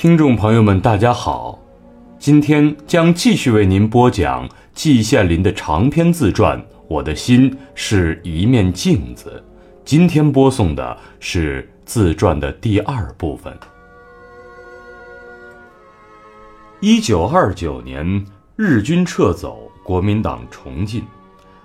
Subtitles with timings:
[0.00, 1.58] 听众朋友们，大家好，
[2.18, 9.44] 今天将继续为您播讲季羡林的长篇自传《我的心是一面镜子》。
[9.84, 13.54] 今天播送的是自传的第二部分。
[16.80, 18.24] 一九二九年，
[18.56, 21.04] 日军撤走，国民党重进，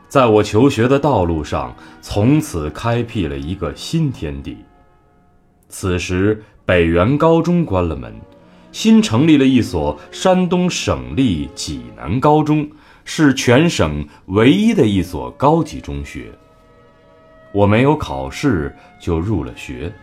[0.09, 4.57] 在我求学的道路上，从此开辟了一个新天地。
[5.69, 6.43] 此时。
[6.65, 8.11] 北原高中关了门，
[8.71, 12.67] 新成立了一所山东省立济南高中，
[13.03, 16.31] 是全省唯一的一所高级中学。
[17.51, 19.93] 我没有考试就入了学。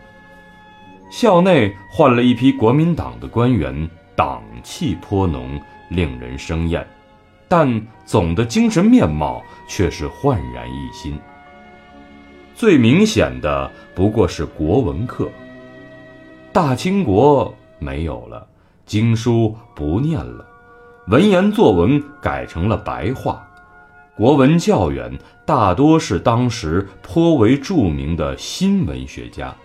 [1.10, 6.86] 校内换了一批国民党的官员，党气颇浓，令人生厌，
[7.48, 11.18] 但总的精神面貌却是焕然一新。
[12.54, 15.28] 最明显的不过是国文课。
[16.52, 18.46] 大清国没有了，
[18.84, 20.46] 经书不念了，
[21.08, 23.42] 文言作文改成了白话，
[24.14, 29.56] 国文教员大多是当时颇为著名的新文学家。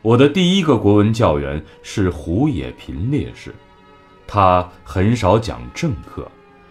[0.00, 3.54] 我的第一个国文教员是胡也频烈士，
[4.26, 6.26] 他很少讲正课，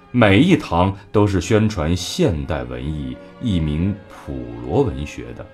[0.10, 4.34] 每一堂都是宣传现代文艺，一名普
[4.66, 5.46] 罗文学的。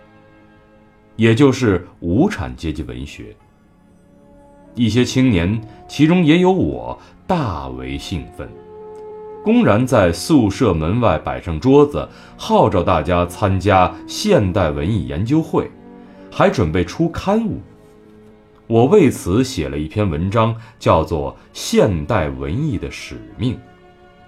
[1.17, 3.35] 也就是无产阶级文学。
[4.75, 8.47] 一些青年，其中也有我，大为兴奋，
[9.43, 12.07] 公然在宿舍门外摆上桌子，
[12.37, 15.69] 号召大家参加现代文艺研究会，
[16.31, 17.59] 还准备出刊物。
[18.67, 23.53] 我为此写了一篇文章，叫做《现代文艺的使命》。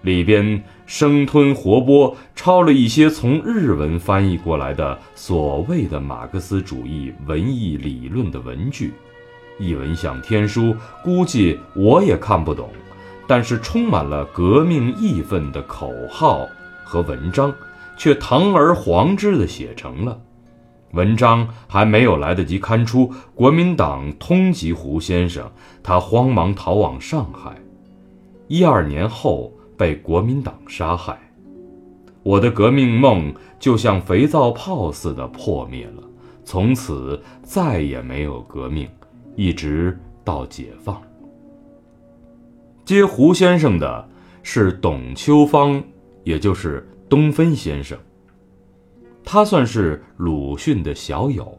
[0.01, 8.93] 里边生吞活剥抄了一些从日文翻译过来的所谓的马克思主义文艺理论的文句，
[9.59, 12.69] 一文像天书，估计我也看不懂，
[13.27, 16.47] 但是充满了革命义愤的口号
[16.85, 17.53] 和文章，
[17.97, 20.17] 却堂而皇之的写成了。
[20.93, 25.51] 文章还没有来得及刊出，国民党通缉胡先生，
[25.83, 27.55] 他慌忙逃往上海。
[28.47, 29.53] 一二年后。
[29.79, 31.17] 被国民党杀害，
[32.21, 36.03] 我的革命梦就像肥皂泡似的破灭了。
[36.43, 38.89] 从此再也没有革命，
[39.37, 41.01] 一直到解放。
[42.83, 44.09] 接胡先生的
[44.43, 45.81] 是董秋芳，
[46.25, 47.97] 也就是东芬先生。
[49.23, 51.57] 他算是鲁迅的小友，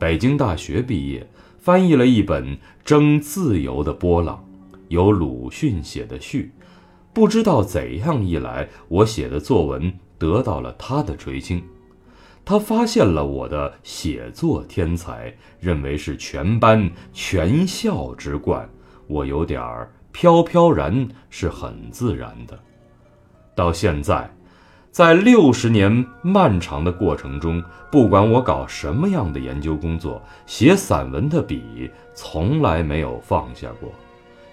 [0.00, 1.24] 北京大学毕业，
[1.58, 2.44] 翻译了一本
[2.84, 4.44] 《争自由的波浪》，
[4.88, 6.50] 有鲁迅写的序。
[7.12, 11.62] 不知道怎样一来，我写的作文得到了他的垂青，
[12.44, 18.68] 他发现了我的写作天才，认为是全班全校之冠。
[19.06, 22.58] 我有点儿飘飘然，是很自然的。
[23.54, 24.34] 到现在，
[24.90, 33.90] 在六十年漫长的过程中，不管我搞什么样的研究工作，写散文的笔从来没有放下过。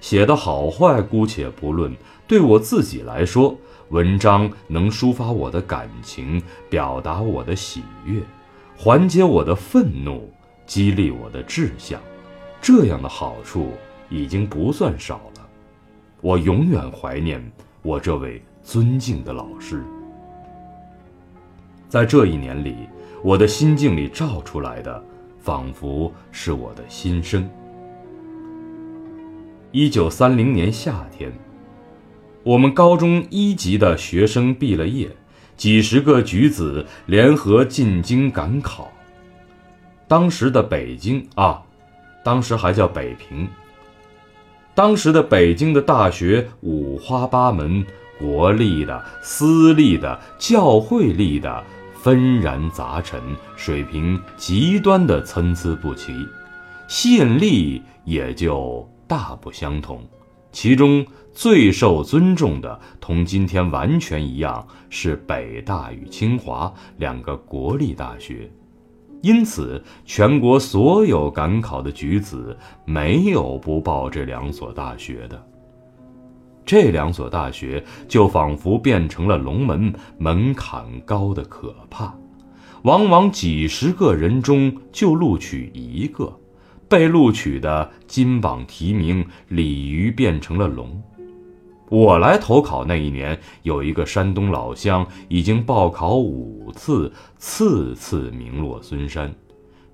[0.01, 1.93] 写的好坏姑且不论，
[2.29, 3.57] 对我自己来说，
[3.89, 8.21] 文章能抒发我的感情，表达我的喜悦，
[8.77, 10.31] 缓解我的愤怒，
[10.67, 11.99] 激励我的志向，
[12.61, 13.71] 这样的好处
[14.11, 15.49] 已经不算少了。
[16.21, 17.43] 我永远怀念
[17.81, 19.83] 我这位尊敬的老师。
[21.87, 22.75] 在这一年里，
[23.23, 25.03] 我的心境里照出来的，
[25.39, 27.49] 仿佛是我的心声。
[29.71, 31.33] 一九三零年夏天，
[32.43, 35.09] 我们高中一级的学生毕了业，
[35.57, 38.91] 几十个举子联合进京赶考。
[40.07, 41.61] 当时的北京啊，
[42.23, 43.47] 当时还叫北平。
[44.73, 47.85] 当时的北京的大学五花八门，
[48.17, 51.63] 国立的、私立的、教会立的，
[52.01, 53.21] 纷然杂陈，
[53.55, 56.13] 水平极端的参差不齐，
[56.87, 58.89] 吸引力也就。
[59.09, 60.07] 大不相同，
[60.51, 68.49] 其中最受尊重的，同今天完全一样，是北大与清华两个国立大学。
[69.21, 75.45] 因此，全国所有赶考的举子，没有不报这两所大学的。
[76.65, 82.13] 这两所大学就仿佛变成了龙门，门槛高的可怕，
[82.83, 86.33] 往往几十个人中就录取一个。
[86.89, 91.01] 被录取的金榜题名，鲤鱼变成了龙。
[91.87, 99.33] 我来投考那一年，有一个山东老乡已经报考五次，次次名落孙山。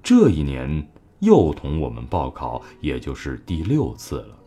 [0.02, 0.88] 这一年，
[1.20, 4.38] 又同我们报考，也就是第六次了，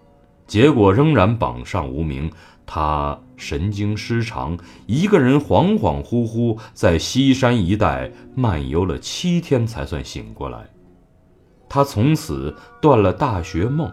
[0.46, 2.30] 结果仍然榜上无名。
[2.66, 10.68] 他神经失常，一个人恍恍惚惚在西山一带漫游了七天，才算醒过来。
[11.68, 13.92] 他从此断了大学梦，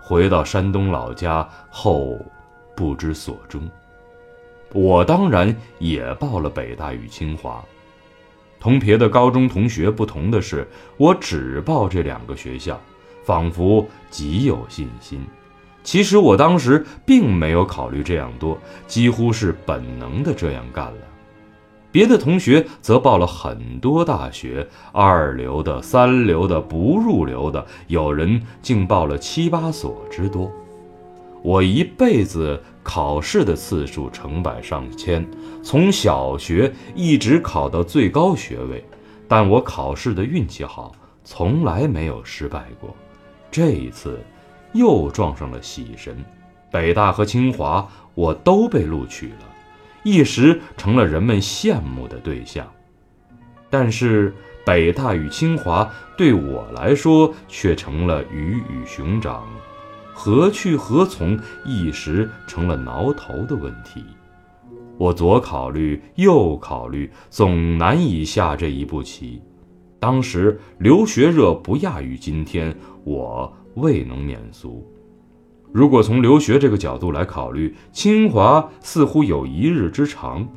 [0.00, 2.18] 回到山东老家后，
[2.74, 3.68] 不知所终。
[4.72, 7.64] 我当然也报了北大与清华。
[8.58, 12.80] 同别的高中同学不同的是，我只报这两个学校，
[13.24, 15.24] 仿佛极有信心。
[15.84, 20.98] 其实我当时并没有考虑这样多，几乎是本能的这样干了。
[21.96, 30.52] 别的同学则报了很多大学，二流的、三流的、不入流的，有人竟报了七八所之多。
[31.42, 35.26] 我一辈子考试的次数成百上千，
[35.62, 38.84] 从小学一直考到最高学位，
[39.26, 40.92] 但我考试的运气好，
[41.24, 42.94] 从来没有失败过。
[43.50, 44.20] 这一次，
[44.74, 46.22] 又撞上了喜神，
[46.70, 49.55] 北大和清华我都被录取了，
[50.06, 52.64] 一时成了人们羡慕的对象。
[53.68, 54.32] 但是
[54.64, 59.44] 北大与清华对我来说却成了鱼与熊掌。
[60.14, 64.04] 何去何从，一时成了挠头的问题。
[64.96, 69.42] 我左考虑，右考虑，总难以下这一步棋。
[69.98, 74.88] 当时留学热不亚于今天，我未能免俗。
[75.76, 80.48] 如果从留学这个角度来考虑，清华似乎有一日之长，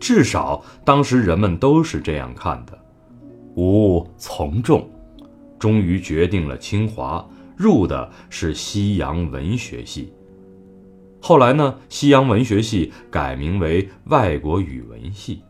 [0.00, 2.76] 至少当时人们都是这样看的。
[3.54, 4.90] 吾从众，
[5.60, 7.24] 终于决定了清华。
[7.56, 10.12] 入的是西洋文学系，
[11.20, 15.44] 后来呢，西洋文学系改名为外国语文系。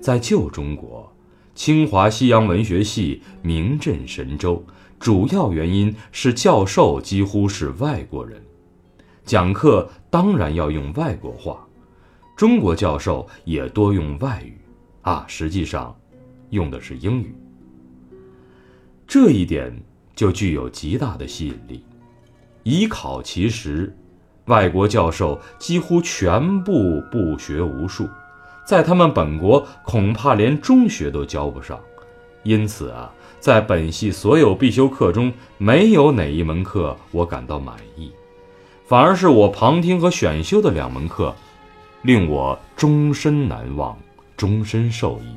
[0.00, 1.12] 在旧中国，
[1.52, 4.64] 清华西洋文学系名震神州，
[4.98, 8.42] 主要原因是教授几乎是外国人，
[9.24, 11.66] 讲课当然要用外国话，
[12.36, 14.58] 中国教授也多用外语，
[15.02, 15.96] 啊，实际上
[16.50, 17.34] 用的是英语。
[19.06, 19.72] 这一点。
[20.18, 21.84] 就具有极大的吸引力。
[22.64, 23.96] 以考其实，
[24.46, 28.08] 外国教授几乎全部不学无术，
[28.66, 31.78] 在他们本国恐怕连中学都教不上。
[32.42, 38.10] 因此啊，在本系所有必修课中，没有哪一门课我感到满意，
[38.86, 41.34] 反而是我旁听和选修的两门课，
[42.02, 43.96] 令我终身难忘，
[44.36, 45.36] 终身受益。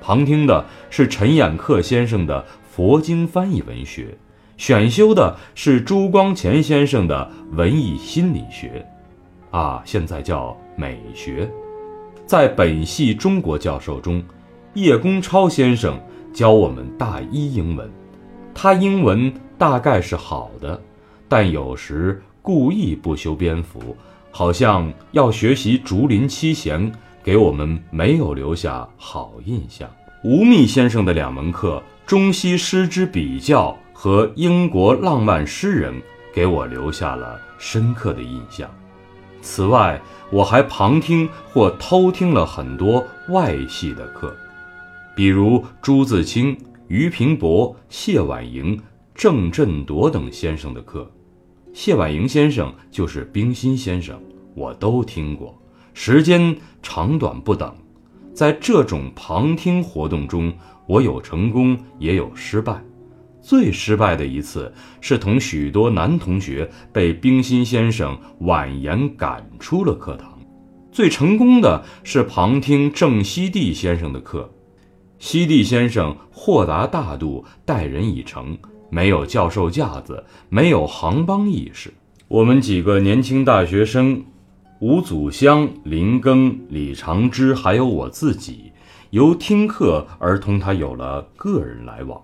[0.00, 2.44] 旁听的是陈衍恪先生的。
[2.72, 4.16] 佛经翻译文学，
[4.56, 8.86] 选修的是朱光潜先生的文艺心理学，
[9.50, 11.50] 啊，现在叫美学。
[12.24, 14.22] 在本系中国教授中，
[14.74, 16.00] 叶公超先生
[16.32, 17.90] 教我们大一英文，
[18.54, 20.80] 他英文大概是好的，
[21.28, 23.96] 但有时故意不修边幅，
[24.30, 26.92] 好像要学习竹林七贤，
[27.22, 29.88] 给我们没有留下好印象。
[30.22, 31.82] 吴宓先生的两门课。
[32.06, 35.94] 中西诗之比较和英国浪漫诗人
[36.34, 38.68] 给我留下了深刻的印象。
[39.40, 44.34] 此外，我还旁听或偷听了很多外系的课，
[45.20, 46.56] 比如朱自清、
[46.88, 48.80] 俞平伯、谢婉莹、
[49.14, 51.12] 郑振铎等先生的课。
[51.74, 54.18] 谢婉莹先生就是冰心先生，
[54.54, 55.54] 我都听过，
[55.92, 57.70] 时间长短不等。
[58.32, 60.50] 在这种旁听活动中，
[60.86, 62.82] 我有成功，也有失败。
[63.42, 70.40] 最失败的一次是同许多男同学被冰心先生婉言赶出了课堂。
[70.90, 74.50] 最成功的是旁听郑希娣先生的课。
[75.20, 78.56] 希娣先生豁达大度，待人以诚，
[78.88, 81.92] 没有教授架子，没有行帮意识。
[82.26, 84.24] 我们几个年轻大学生。
[84.80, 88.72] 吴祖香、林庚、李长之，还有我自己，
[89.10, 92.18] 由听课而同他有了个人来往。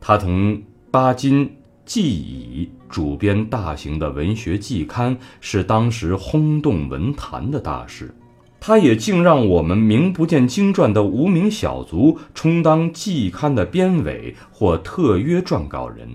[0.00, 1.54] 他同巴金、
[1.84, 8.14] 季乙主编大型的文学季刊，是当时轰动文坛的大事。
[8.60, 16.08] 他也竟让我们名不见经传的无名小卒充当季刊的编委或特约撰稿人，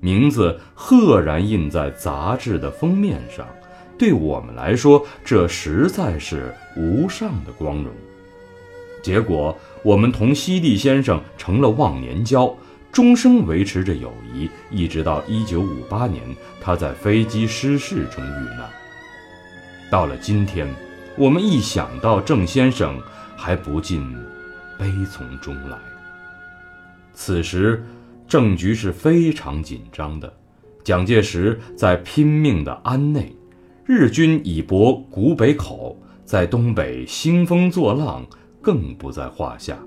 [0.00, 3.46] 名字赫然印在杂志的封面上。
[3.96, 7.86] 对我们来说，这实在是无上的光荣。
[9.00, 12.52] 结果，我们同西地先生成了忘年交，
[12.90, 16.22] 终生维持着友谊，一直到一九五八年，
[16.60, 18.68] 他在飞机失事中遇难。
[19.90, 20.66] 到了今天，
[21.16, 23.00] 我们一想到郑先生，
[23.36, 24.04] 还不禁
[24.76, 25.78] 悲从中来。
[27.12, 27.84] 此时，
[28.26, 30.32] 政局是非常紧张的。
[30.82, 33.32] 蒋介石在拼命的安内，
[33.86, 38.26] 日军已博古北口，在东北兴风作浪，
[38.60, 39.78] 更不在话下。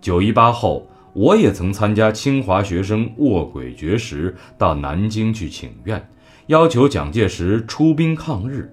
[0.00, 6.08] 九一八后，我也曾参加清华学生卧轨绝食，到南京去请愿，
[6.46, 8.72] 要求蒋介石出兵抗日。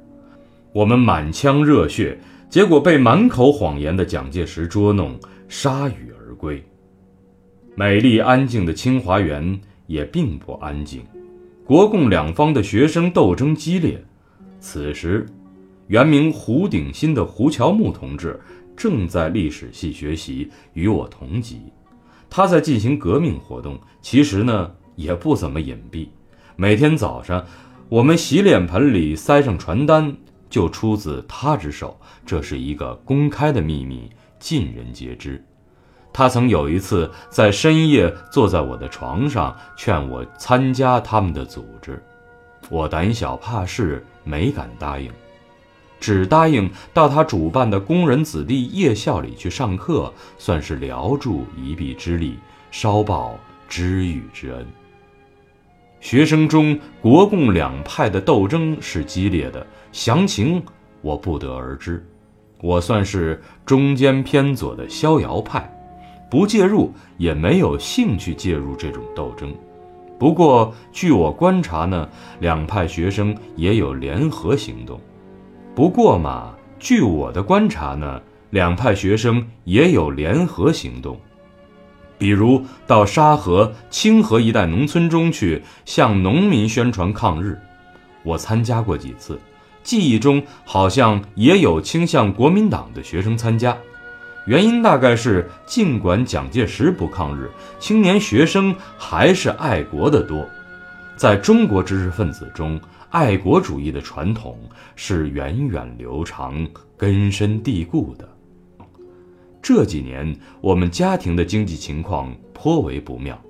[0.77, 2.15] 我们满腔热血，
[2.51, 5.19] 结果被满口谎言的蒋介石捉弄，
[5.49, 6.63] 铩羽而归。
[7.73, 11.01] 美丽安静的清华园也并不安静。
[11.65, 13.99] 国共两方的学生斗争激烈，
[14.59, 15.25] 此时，
[15.87, 18.39] 原名胡鼎新的胡乔木同志
[18.75, 21.59] 正在历史系学习，与我同级。
[22.29, 26.07] 他在进行革命活动，其实呢也不怎么隐蔽。
[26.55, 27.43] 每天早上，
[27.89, 30.15] 我们洗脸盆里塞上传单，
[30.49, 35.43] 就出自他之手，这是一个公开的秘密，尽人皆知。
[36.13, 42.01] 他曾有一次在深夜坐在我的床上，劝我参加他们的组织，
[42.69, 45.11] 我胆小怕事，没敢答应，
[45.99, 52.39] 只答应到他主办的工人子弟夜校里去上课，算是聊助一臂之力，
[52.71, 53.37] 稍报
[53.69, 54.65] 知遇之恩。
[55.99, 59.65] 学生中国共两派的斗争是激烈的，
[59.97, 60.63] 详情
[61.01, 62.05] 我不得而知，
[62.61, 65.67] 我算是中间偏左的逍遥派。
[66.29, 69.51] 不介入，也没有兴趣介入这种斗争。
[70.19, 72.07] 不过，据我观察呢，
[72.39, 75.01] 两派学生也有联合行动。
[75.73, 81.17] 不过嘛，据我的观察呢，两派学生也有联合行动，
[82.19, 87.59] 比如到沙河、清河一带农村中去向农民宣传抗日。
[88.21, 89.39] 我参加过几次，
[89.87, 93.77] 记忆中好像也有倾向国民党的学生参加。
[94.45, 100.45] 原因大概是，尽管蒋介石不抗日，青年学生还是爱国的多。
[101.15, 102.77] 在中国知识分子中，
[103.11, 104.59] 爱国主义的传统
[104.97, 106.67] 是源远流长、
[106.97, 108.27] 根深蒂固的。
[109.61, 113.41] 这几年，我们家庭的经济情况颇为不妙，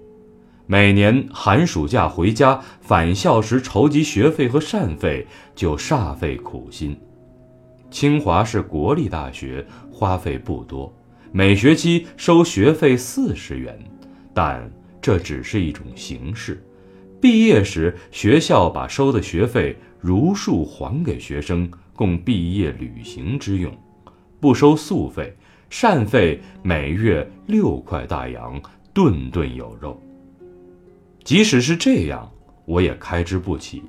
[0.69, 6.95] 每年寒暑假回家返校时筹集学费和膳费就煞费苦心。
[7.89, 9.65] 清华是国立大学。
[9.89, 10.93] 花费不多，
[11.31, 13.75] 每学期收学费四十元，
[14.31, 14.69] 但
[15.01, 16.63] 这只是一种形式。
[17.19, 23.75] 毕业时，学校把收的学费如数还给学生，供毕业旅行之用，
[24.39, 25.35] 不收宿费，
[25.67, 28.61] 膳费每月六块大洋，
[28.93, 29.99] 顿顿有肉。
[31.27, 32.31] 即使是这样，
[32.63, 33.83] 我也开支不起。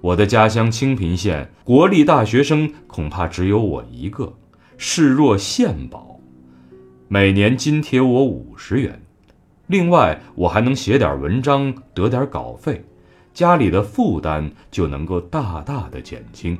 [0.00, 4.32] 我的家乡清平县国立大学生恐怕只有我一个。
[4.78, 6.18] 视若献宝，
[7.06, 8.98] 每年津贴我五十元，
[9.66, 12.82] 另外我还能写点文章得点稿费，
[13.34, 16.58] 家里的负担就能够大大的减轻。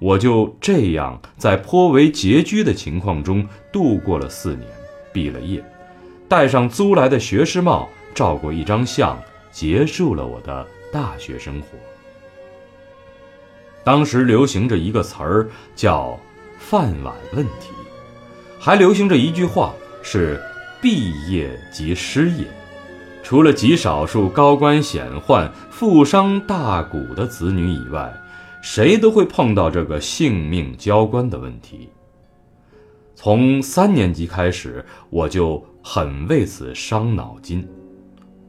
[0.00, 4.66] 我就这样在颇为拮据的情况中度过了四年，
[5.12, 5.64] 毕了业，
[6.26, 9.16] 戴上租来的学士帽，照过一张相，
[9.58, 11.66] 结束了我的大学生活。
[13.82, 16.16] 当时流行着一个词儿叫。
[16.58, 17.70] 饭碗问题，
[18.58, 19.72] 还流行着一句话
[20.02, 20.42] 是
[20.82, 22.44] “毕业即失业”。
[23.22, 28.12] 除了极少数高官显宦、富商大贾的子女以外，
[28.60, 31.88] 谁都会碰到这个性命交关的问题。
[33.14, 37.66] 从三年级开始，我就很为此伤脑筋。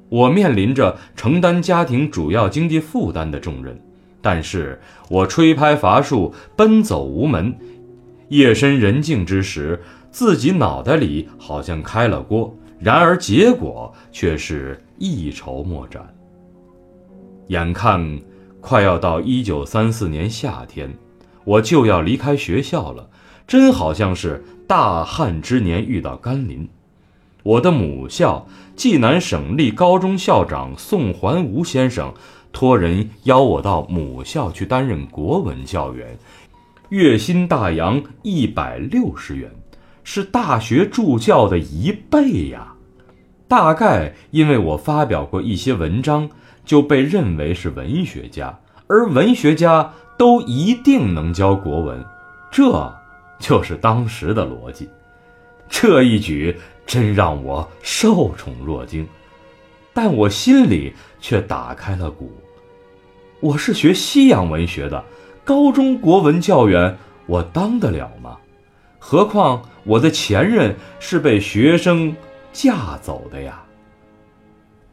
[0.09, 3.79] 我面临着承担家庭主要经济负担的重任，
[4.21, 7.55] 但是我吹拍伐树，奔走无门。
[8.29, 9.79] 夜深人静之时，
[10.11, 16.03] 自己脑袋里好像开了锅，然而结果却是一筹莫展。
[17.47, 18.19] 眼看
[18.61, 20.93] 快要到一九三四年夏天，
[21.43, 23.09] 我就要离开学校了，
[23.47, 26.67] 真好像是大旱之年遇到甘霖。
[27.43, 32.13] 我的母校济南省立高中校长宋桓吾先生
[32.51, 36.17] 托人邀我到母校去担任国文教员。
[36.89, 39.51] 月薪大洋一百六十元，
[40.03, 42.73] 是大学助教的一倍呀！
[43.47, 46.27] 大概因为我发表过一些文章，
[46.65, 52.03] 就被认为是文学家，而文学家都一定能教国文，
[52.51, 52.91] 这
[53.39, 54.89] 就是当时的逻辑。
[55.69, 56.57] 这一举
[56.89, 59.07] 真让我受宠若惊，
[59.93, 62.31] 但我心里却打开了鼓。
[63.39, 65.05] 我是学西洋文学的。
[65.43, 68.39] 高中国文教员，我当得了吗？
[68.97, 72.15] 何况我的前任是被学生
[72.51, 73.63] 架走的呀。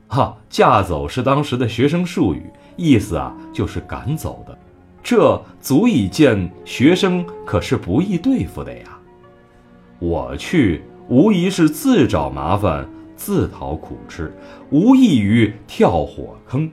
[0.09, 2.43] 哈，架走是当时的学生术语，
[2.76, 4.59] 意思啊就是赶走的。
[5.03, 8.99] 这足以见学生可是不易对付的呀。
[9.99, 12.85] 我去，无疑是自找麻烦，
[13.15, 14.35] 自讨苦吃，
[14.71, 16.69] 无异于跳火坑。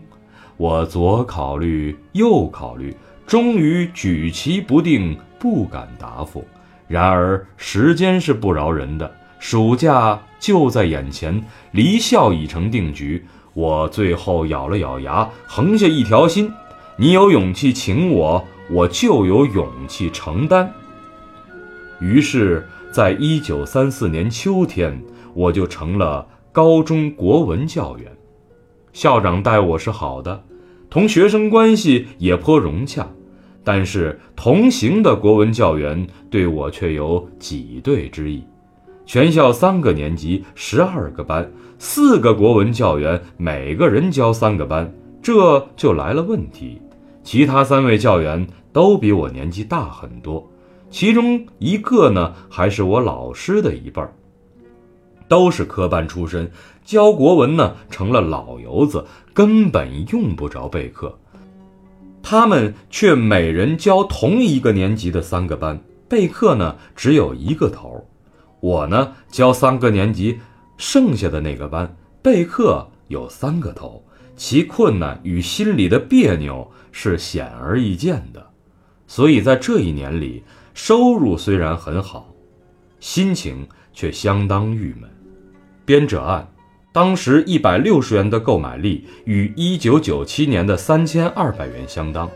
[0.57, 2.95] 我左考虑，右考虑，
[3.27, 6.43] 终于举棋不定，不敢答复。
[6.87, 13.23] 然而时间是不饶人的，暑假就在眼前，离校已成定局。
[13.53, 16.51] 我最后咬了咬牙，横下一条心：
[16.97, 20.73] 你有勇气请我，我就有勇气承担。
[21.99, 22.67] 于是。
[22.93, 25.01] 在一九三四年秋天，
[25.33, 28.05] 我就成了高中国文教员。
[28.91, 30.43] 校长待我是好的，
[30.91, 33.09] 同学生关系也颇融洽。
[33.63, 38.43] 但是同行的国文教员对我却有挤兑之意。
[39.07, 46.79] 全校三个年级，十二个班，四个国文教员，每个人教三个班，这就来了问题。
[47.23, 50.47] 其他三位教员都比我年纪大很多。
[50.93, 54.13] 其中一个呢，还是我老师的一辈儿，
[55.27, 56.51] 都是科班出身，
[56.85, 61.17] 教国文呢成了老油子，根本用不着备课。
[62.21, 68.07] 他们却每人教同一个年级的三个班，备课呢只有一个头。
[68.59, 70.39] 我呢教三个年级，
[70.77, 78.45] 剩下的那个班备课有三个头，其困难与心里的别扭是显而易见的。
[79.07, 80.43] 所以在这一年里。
[80.73, 82.33] 收入虽然很好，
[82.99, 85.09] 心情却相当郁闷。
[85.85, 86.47] 编者按，
[86.91, 92.29] 当时一百六十元的购买力与一九九七年的三千二百元相当。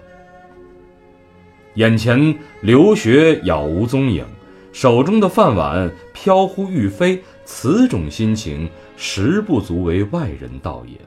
[1.75, 4.25] 眼前留学杳无踪影，
[4.71, 10.97] 手中的饭碗飘忽欲飞，此种心情实不足为外人道也。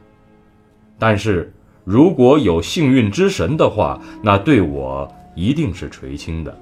[0.98, 1.52] 但是
[1.84, 6.56] 如果有幸运之神的话，那对我一定是垂青的。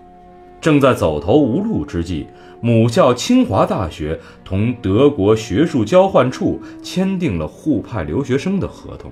[0.68, 2.26] 正在走投无路之际，
[2.60, 9.10] 母校清华大学同德国学术交换处签订了互派留学生的合同。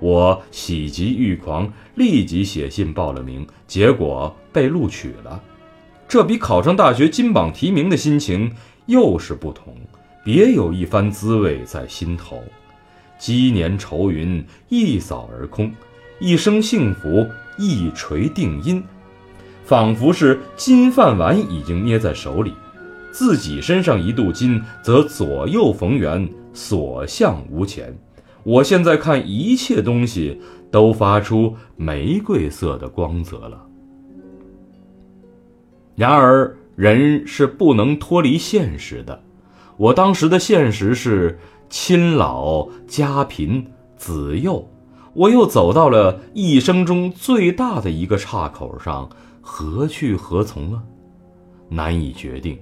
[0.00, 5.40] 我喜极欲狂，立即写信报了名，结果被录取了。
[6.08, 8.50] 这比考上大学金榜题名的心情
[8.86, 9.76] 又是不同，
[10.24, 12.42] 别有一番滋味在心头。
[13.16, 15.72] 积年愁云一扫而空，
[16.18, 17.24] 一生幸福
[17.58, 18.82] 一锤定音。
[19.66, 22.54] 仿佛是金饭碗已经捏在手里，
[23.10, 27.92] 自己身上一镀金，则左右逢源，所向无前。
[28.44, 33.66] 我现在看一切东西都发出玫瑰色的光泽了。
[35.96, 39.20] 然而人是不能脱离现实的，
[39.76, 44.70] 我当时的现实是亲老家贫子幼，
[45.12, 49.10] 我又走到了一生中最大的一个岔口上。
[49.48, 50.82] 何去何从啊？
[51.68, 52.58] 难以决定。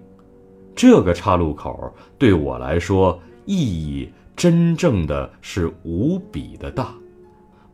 [0.77, 6.95] 这个岔路口对我来说意义真正的是无比的大。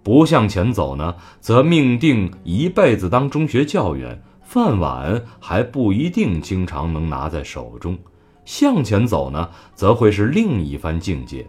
[0.04, 7.94] 不向前走呢，则命定一辈子当中学教员，饭碗还不一定经常能拿在手中；
[8.44, 11.44] 向前走呢，则会是另一番境界。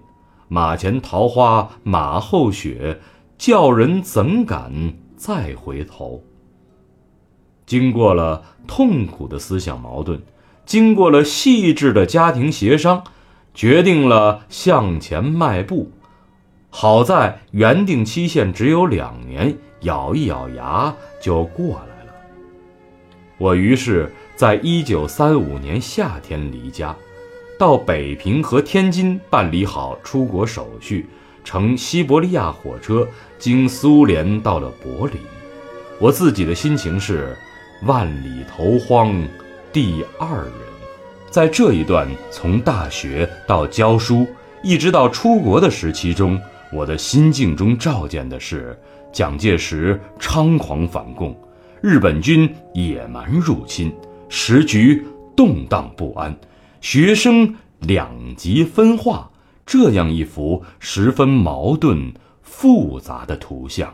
[0.47, 2.99] 马前桃花马后雪，
[3.37, 4.73] 叫人怎敢
[5.15, 6.21] 再回头？
[7.71, 10.19] 经过了痛苦的思想矛盾，
[10.65, 13.01] 经过了细致的家庭协商，
[13.53, 15.89] 决定了向前迈步。
[16.69, 22.13] 好在原定期限只有两年，咬一咬牙就过来了。
[23.37, 26.93] 我于是在一九三五年夏天离家，
[27.57, 31.07] 到北平和天津办理好出国手续，
[31.45, 33.07] 乘西伯利亚火车
[33.39, 35.15] 经苏联到了柏林。
[35.99, 37.33] 我自己的心情是。
[37.83, 39.11] 万里投荒，
[39.73, 40.51] 第二人，
[41.31, 44.27] 在这一段从大学到教书，
[44.61, 46.39] 一直到出国的时期中，
[46.71, 48.79] 我的心境中照见的是
[49.11, 51.35] 蒋介石猖狂反共，
[51.81, 53.91] 日本军野蛮入侵，
[54.29, 55.03] 时局
[55.35, 56.37] 动荡不安，
[56.81, 59.27] 学生两极分化，
[59.65, 62.13] 这样一幅十分矛盾
[62.43, 63.91] 复杂的图像。